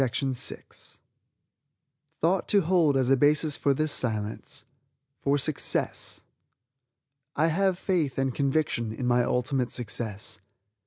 THOUGHT 2.23 2.47
TO 2.47 2.61
HOLD 2.61 2.97
AS 2.97 3.11
A 3.11 3.15
BASIS 3.15 3.55
FOR 3.55 3.75
THIS 3.75 3.91
SILENCE 3.91 4.65
FOR 5.21 5.37
SUCCESS 5.37 6.23
"I 7.35 7.45
Have 7.45 7.77
Faith 7.77 8.17
and 8.17 8.33
Conviction 8.33 8.91
in 8.93 9.05
My 9.05 9.23
Ultimate 9.23 9.69
Success." 9.71 10.39